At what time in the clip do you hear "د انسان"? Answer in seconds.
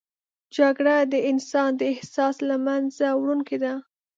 1.11-1.69